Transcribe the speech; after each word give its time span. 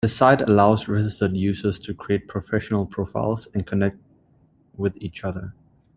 The 0.03 0.07
site 0.07 0.41
allows 0.41 0.87
registered 0.87 1.37
users 1.37 1.77
to 1.77 1.93
create 1.93 2.27
professional 2.27 2.87
profiles 2.87 3.47
and 3.53 3.67
connect 3.67 3.99
with 4.75 4.97
each 4.99 5.23
other. 5.23 5.53